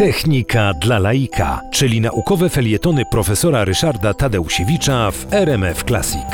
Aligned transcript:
Technika 0.00 0.74
dla 0.74 0.98
laika, 0.98 1.60
czyli 1.72 2.00
naukowe 2.00 2.48
felietony 2.48 3.02
profesora 3.10 3.64
Ryszarda 3.64 4.14
Tadeusiewicza 4.14 5.10
w 5.10 5.34
RMF 5.34 5.84
Classic. 5.84 6.26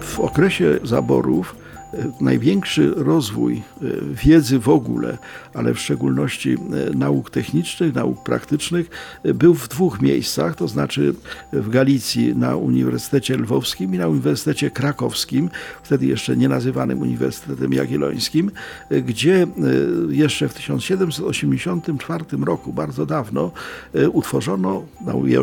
W 0.00 0.20
okresie 0.20 0.78
zaborów 0.82 1.56
największy 2.20 2.92
rozwój 2.96 3.54
e, 3.56 3.86
wiedzy 4.24 4.58
w 4.58 4.68
ogóle, 4.68 5.18
ale 5.54 5.74
w 5.74 5.80
szczególności 5.80 6.54
e, 6.54 6.58
nauk 6.96 7.30
technicznych, 7.30 7.94
nauk 7.94 8.22
praktycznych, 8.22 8.90
e, 9.24 9.34
był 9.34 9.54
w 9.54 9.68
dwóch 9.68 10.02
miejscach, 10.02 10.56
to 10.56 10.68
znaczy 10.68 11.14
w 11.52 11.70
Galicji 11.70 12.36
na 12.36 12.56
Uniwersytecie 12.56 13.36
Lwowskim 13.36 13.94
i 13.94 13.98
na 13.98 14.08
Uniwersytecie 14.08 14.70
Krakowskim, 14.70 15.50
wtedy 15.82 16.06
jeszcze 16.06 16.36
nie 16.36 16.48
nazywanym 16.48 17.02
Uniwersytetem 17.02 17.72
Jagiellońskim, 17.72 18.50
gdzie 18.90 19.46
jeszcze 20.08 20.48
w 20.48 20.54
1784 20.54 22.24
roku, 22.44 22.72
bardzo 22.72 23.06
dawno, 23.06 23.50
utworzono 24.12 24.84
na 25.06 25.14
UJ 25.14 25.34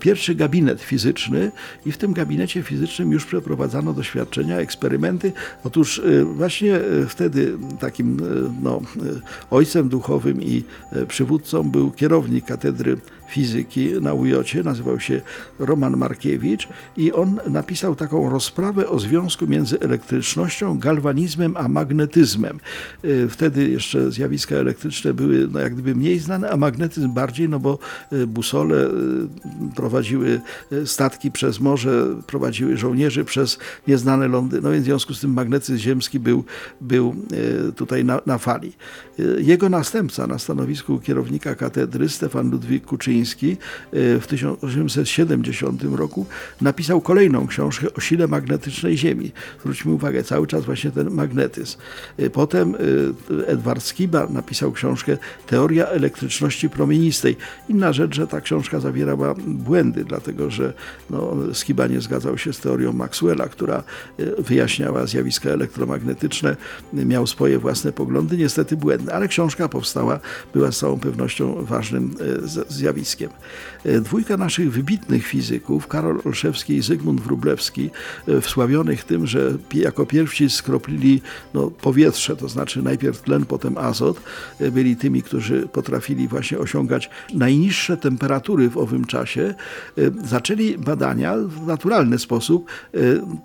pierwszy 0.00 0.34
gabinet 0.34 0.80
fizyczny 0.80 1.52
i 1.86 1.92
w 1.92 1.98
tym 1.98 2.12
gabinecie 2.12 2.62
fizycznym 2.62 3.12
już 3.12 3.24
przeprowadzano 3.24 3.92
doświadczenia, 3.92 4.56
eksperymenty. 4.56 5.32
Otóż 5.70 5.98
e, 5.98 6.24
właśnie 6.24 6.74
e, 6.74 7.06
wtedy 7.06 7.58
takim 7.80 8.18
e, 8.20 8.22
no, 8.62 8.80
ojcem 9.50 9.88
duchowym 9.88 10.42
i 10.42 10.64
przywódcą 11.08 11.70
był 11.70 11.90
kierownik 11.90 12.44
katedry 12.44 12.96
fizyki 13.28 13.88
na 14.00 14.14
UJ, 14.14 14.34
nazywał 14.64 15.00
się 15.00 15.20
Roman 15.58 15.96
Markiewicz 15.96 16.68
i 16.96 17.12
on 17.12 17.40
napisał 17.46 17.96
taką 17.96 18.30
rozprawę 18.30 18.88
o 18.88 18.98
związku 18.98 19.46
między 19.46 19.80
elektrycznością, 19.80 20.78
galwanizmem 20.78 21.56
a 21.56 21.68
magnetyzmem. 21.68 22.60
Wtedy 23.28 23.68
jeszcze 23.68 24.10
zjawiska 24.10 24.56
elektryczne 24.56 25.14
były 25.14 25.48
no, 25.52 25.60
jak 25.60 25.72
gdyby 25.72 25.94
mniej 25.94 26.18
znane, 26.18 26.50
a 26.50 26.56
magnetyzm 26.56 27.14
bardziej, 27.14 27.48
no 27.48 27.60
bo 27.60 27.78
busole 28.26 28.88
prowadziły 29.76 30.40
statki 30.84 31.30
przez 31.30 31.60
morze, 31.60 32.06
prowadziły 32.26 32.76
żołnierzy 32.76 33.24
przez 33.24 33.58
nieznane 33.86 34.28
lądy, 34.28 34.60
no 34.60 34.70
więc 34.70 34.82
w 34.82 34.86
związku 34.86 35.14
z 35.14 35.20
tym 35.20 35.32
magnetyzm 35.32 35.59
ziemski 35.66 36.20
był, 36.20 36.44
był 36.80 37.14
e, 37.68 37.72
tutaj 37.72 38.04
na, 38.04 38.20
na 38.26 38.38
fali. 38.38 38.72
E, 39.18 39.22
Jego 39.40 39.68
następca 39.68 40.26
na 40.26 40.38
stanowisku 40.38 40.98
kierownika 40.98 41.54
katedry, 41.54 42.08
Stefan 42.08 42.50
Ludwik 42.50 42.84
Kuczyński, 42.84 43.52
e, 43.52 43.56
w 44.20 44.26
1870 44.26 45.82
roku 45.82 46.26
napisał 46.60 47.00
kolejną 47.00 47.46
książkę 47.46 47.86
o 47.94 48.00
sile 48.00 48.26
magnetycznej 48.26 48.98
Ziemi. 48.98 49.32
Zwróćmy 49.60 49.92
uwagę, 49.92 50.22
cały 50.22 50.46
czas 50.46 50.64
właśnie 50.64 50.90
ten 50.90 51.10
magnetyzm. 51.10 51.78
Potem 52.32 52.74
Edward 53.46 53.82
Skiba 53.82 54.26
napisał 54.30 54.72
książkę 54.72 55.18
Teoria 55.46 55.86
elektryczności 55.86 56.70
promienistej. 56.70 57.36
Inna 57.68 57.92
rzecz, 57.92 58.14
że 58.14 58.26
ta 58.26 58.40
książka 58.40 58.80
zawierała 58.80 59.34
błędy, 59.46 60.04
dlatego 60.04 60.50
że 60.50 60.72
no, 61.10 61.36
Skiba 61.52 61.86
nie 61.86 62.00
zgadzał 62.00 62.38
się 62.38 62.52
z 62.52 62.60
teorią 62.60 62.92
Maxwella, 62.92 63.48
która 63.48 63.82
wyjaśniała 64.38 65.06
elektromagnetyczne, 65.46 66.56
miał 66.92 67.26
swoje 67.26 67.58
własne 67.58 67.92
poglądy, 67.92 68.36
niestety 68.36 68.76
błędne, 68.76 69.12
ale 69.12 69.28
książka 69.28 69.68
powstała, 69.68 70.20
była 70.54 70.72
z 70.72 70.78
całą 70.78 70.98
pewnością 70.98 71.64
ważnym 71.64 72.14
e, 72.46 72.48
zjawiskiem. 72.68 73.30
E, 73.84 74.00
Dwójka 74.00 74.36
naszych 74.36 74.72
wybitnych 74.72 75.26
fizyków, 75.26 75.86
Karol 75.86 76.20
Olszewski 76.24 76.76
i 76.76 76.82
Zygmunt 76.82 77.20
Wróblewski, 77.20 77.90
e, 78.28 78.40
wsławionych 78.40 79.04
tym, 79.04 79.26
że 79.26 79.52
jako 79.74 80.06
pierwsi 80.06 80.50
skroplili 80.50 81.22
no, 81.54 81.70
powietrze, 81.70 82.36
to 82.36 82.48
znaczy 82.48 82.82
najpierw 82.82 83.22
tlen, 83.22 83.46
potem 83.46 83.78
azot, 83.78 84.20
byli 84.72 84.96
tymi, 84.96 85.22
którzy 85.22 85.68
potrafili 85.72 86.28
właśnie 86.28 86.58
osiągać 86.58 87.10
najniższe 87.34 87.96
temperatury 87.96 88.70
w 88.70 88.78
owym 88.78 89.04
czasie, 89.04 89.54
zaczęli 90.24 90.78
badania 90.78 91.36
w 91.36 91.66
naturalny 91.66 92.18
sposób 92.18 92.66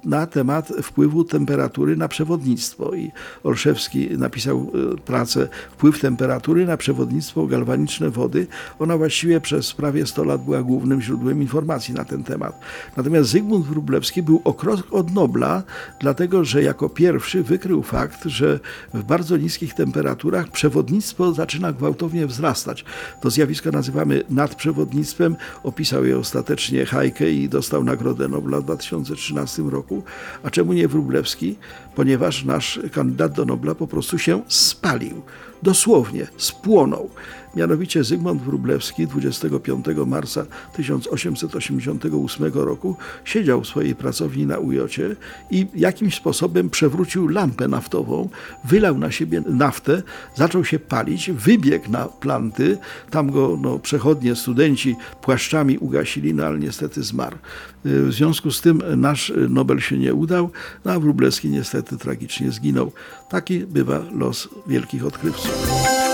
na 0.05 0.27
temat 0.27 0.67
wpływu 0.83 1.23
temperatury 1.23 1.84
na 1.97 2.07
przewodnictwo. 2.07 2.95
I 2.95 3.11
Olszewski 3.43 4.09
napisał 4.17 4.71
e, 4.93 4.97
pracę 4.97 5.47
Wpływ 5.71 5.99
temperatury 5.99 6.65
na 6.65 6.77
przewodnictwo 6.77 7.47
galwaniczne 7.47 8.09
wody. 8.09 8.47
Ona 8.79 8.97
właściwie 8.97 9.41
przez 9.41 9.73
prawie 9.73 10.05
100 10.05 10.23
lat 10.23 10.43
była 10.43 10.63
głównym 10.63 11.01
źródłem 11.01 11.41
informacji 11.41 11.93
na 11.93 12.05
ten 12.05 12.23
temat. 12.23 12.59
Natomiast 12.97 13.29
Zygmunt 13.29 13.65
Wróblewski 13.65 14.23
był 14.23 14.41
o 14.43 14.53
krok 14.53 14.87
od 14.91 15.13
Nobla, 15.13 15.63
dlatego 15.99 16.43
że 16.43 16.63
jako 16.63 16.89
pierwszy 16.89 17.43
wykrył 17.43 17.83
fakt, 17.83 18.23
że 18.25 18.59
w 18.93 19.03
bardzo 19.03 19.37
niskich 19.37 19.73
temperaturach 19.73 20.47
przewodnictwo 20.47 21.33
zaczyna 21.33 21.73
gwałtownie 21.73 22.27
wzrastać. 22.27 22.85
To 23.21 23.29
zjawisko 23.29 23.71
nazywamy 23.71 24.23
nadprzewodnictwem. 24.29 25.35
Opisał 25.63 26.05
je 26.05 26.17
ostatecznie 26.17 26.85
Hajke 26.85 27.31
i 27.31 27.49
dostał 27.49 27.83
Nagrodę 27.83 28.27
Nobla 28.27 28.59
w 28.59 28.63
2013 28.63 29.63
roku. 29.63 30.03
A 30.43 30.49
czemu 30.49 30.73
nie 30.73 30.87
Wróblewski? 30.87 31.55
Ponieważ 31.95 32.43
nasz 32.43 32.79
kandydat 32.91 33.31
do 33.31 33.45
Nobla 33.45 33.75
po 33.75 33.87
prostu 33.87 34.17
się 34.17 34.41
spalił. 34.47 35.21
Dosłownie 35.63 36.27
spłonął. 36.37 37.09
Mianowicie 37.55 38.03
Zygmunt 38.03 38.41
Wróblewski 38.41 39.07
25 39.07 39.85
marca 40.05 40.45
1888 40.73 42.53
roku 42.53 42.95
siedział 43.25 43.61
w 43.61 43.67
swojej 43.67 43.95
pracowni 43.95 44.45
na 44.45 44.57
Ujocie 44.57 45.15
i 45.51 45.67
jakimś 45.75 46.15
sposobem 46.15 46.69
przewrócił 46.69 47.27
lampę 47.27 47.67
naftową, 47.67 48.29
wylał 48.63 48.97
na 48.97 49.11
siebie 49.11 49.43
naftę, 49.47 50.03
zaczął 50.35 50.65
się 50.65 50.79
palić, 50.79 51.31
wybiegł 51.31 51.91
na 51.91 52.05
planty, 52.05 52.77
tam 53.09 53.31
go 53.31 53.57
no, 53.61 53.79
przechodnie, 53.79 54.35
studenci 54.35 54.95
płaszczami 55.21 55.77
ugasili, 55.77 56.33
no 56.33 56.45
ale 56.45 56.59
niestety 56.59 57.03
zmarł. 57.03 57.37
W 57.85 58.13
związku 58.13 58.51
z 58.51 58.61
tym 58.61 58.81
nasz 58.97 59.33
Nobel 59.49 59.79
się 59.79 59.97
nie 59.97 60.13
udał, 60.13 60.49
no, 60.85 60.91
a 60.91 60.99
Wróblewski 60.99 61.49
niestety 61.49 61.97
tragicznie 61.97 62.51
zginął. 62.51 62.91
Taki 63.29 63.59
bywa 63.59 64.03
los 64.11 64.49
wielkich 64.67 65.05
odkrywców. 65.05 66.04